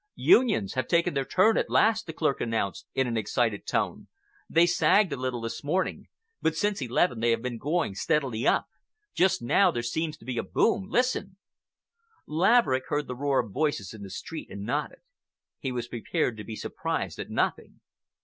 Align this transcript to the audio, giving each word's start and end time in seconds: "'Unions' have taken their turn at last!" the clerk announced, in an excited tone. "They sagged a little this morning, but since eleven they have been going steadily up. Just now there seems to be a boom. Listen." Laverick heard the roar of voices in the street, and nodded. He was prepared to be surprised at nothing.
"'Unions' 0.15 0.73
have 0.73 0.87
taken 0.87 1.13
their 1.13 1.23
turn 1.23 1.57
at 1.59 1.69
last!" 1.69 2.07
the 2.07 2.11
clerk 2.13 2.41
announced, 2.41 2.87
in 2.95 3.05
an 3.05 3.15
excited 3.17 3.67
tone. 3.67 4.07
"They 4.49 4.65
sagged 4.65 5.13
a 5.13 5.15
little 5.15 5.41
this 5.41 5.63
morning, 5.63 6.07
but 6.41 6.55
since 6.55 6.81
eleven 6.81 7.19
they 7.19 7.29
have 7.29 7.43
been 7.43 7.59
going 7.59 7.93
steadily 7.93 8.47
up. 8.47 8.65
Just 9.13 9.43
now 9.43 9.69
there 9.69 9.83
seems 9.83 10.17
to 10.17 10.25
be 10.25 10.39
a 10.39 10.43
boom. 10.43 10.87
Listen." 10.89 11.37
Laverick 12.25 12.85
heard 12.87 13.05
the 13.05 13.15
roar 13.15 13.41
of 13.41 13.51
voices 13.53 13.93
in 13.93 14.01
the 14.01 14.09
street, 14.09 14.49
and 14.49 14.63
nodded. 14.63 15.01
He 15.59 15.71
was 15.71 15.87
prepared 15.87 16.35
to 16.37 16.43
be 16.43 16.55
surprised 16.55 17.19
at 17.19 17.29
nothing. 17.29 17.81